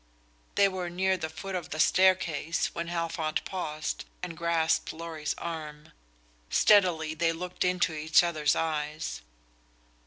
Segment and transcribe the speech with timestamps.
[0.55, 5.91] They were near the foot of the staircase when Halfont paused and grasped Lorry's arm.
[6.49, 9.21] Steadily they looked into each other's eyes.